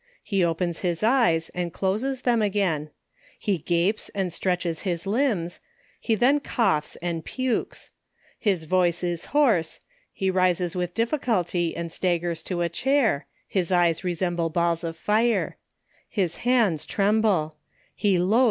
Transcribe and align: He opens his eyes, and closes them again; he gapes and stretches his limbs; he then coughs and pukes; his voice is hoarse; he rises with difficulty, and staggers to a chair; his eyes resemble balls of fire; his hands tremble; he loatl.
He 0.23 0.43
opens 0.43 0.79
his 0.79 1.03
eyes, 1.03 1.49
and 1.53 1.71
closes 1.71 2.23
them 2.23 2.41
again; 2.41 2.89
he 3.37 3.59
gapes 3.59 4.09
and 4.15 4.33
stretches 4.33 4.79
his 4.81 5.05
limbs; 5.05 5.59
he 5.99 6.15
then 6.15 6.39
coughs 6.39 6.95
and 7.03 7.23
pukes; 7.23 7.91
his 8.39 8.63
voice 8.63 9.03
is 9.03 9.25
hoarse; 9.25 9.79
he 10.11 10.31
rises 10.31 10.75
with 10.75 10.95
difficulty, 10.95 11.75
and 11.77 11.91
staggers 11.91 12.41
to 12.45 12.61
a 12.61 12.67
chair; 12.69 13.27
his 13.47 13.71
eyes 13.71 14.03
resemble 14.03 14.49
balls 14.49 14.83
of 14.83 14.97
fire; 14.97 15.55
his 16.09 16.37
hands 16.37 16.87
tremble; 16.87 17.57
he 17.93 18.17
loatl. 18.17 18.39